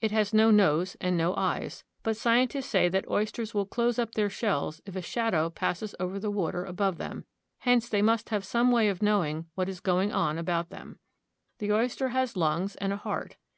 [0.00, 4.12] It has no nose and no eyes; but scientists say that oysters will close up
[4.14, 7.26] their shells if a shadow passes over the water above them;
[7.58, 10.98] hence they must have some way of knowing what is going on about them.
[11.58, 13.36] The oyster has lungs and a heart.